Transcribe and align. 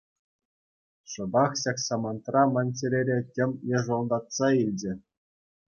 Шӑпах 1.15 1.51
ҫак 1.65 1.77
самантра 1.87 2.43
ман 2.57 2.67
чӗрере 2.81 3.19
тем 3.37 3.51
йӑшӑлтатса 3.71 4.47
илчӗ. 4.65 4.93